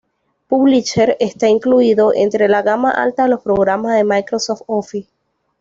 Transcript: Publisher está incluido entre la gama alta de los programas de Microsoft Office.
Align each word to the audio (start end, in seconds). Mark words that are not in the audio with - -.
Publisher 0.47 1.15
está 1.19 1.47
incluido 1.47 2.11
entre 2.15 2.47
la 2.47 2.63
gama 2.63 2.89
alta 2.89 3.21
de 3.25 3.29
los 3.29 3.41
programas 3.43 3.93
de 3.95 4.03
Microsoft 4.03 4.63
Office. 4.65 5.11